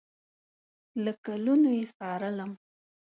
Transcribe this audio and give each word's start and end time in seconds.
له 1.03 1.11
کلونو 1.25 1.69
یې 1.77 1.85
څارلم 1.97 2.51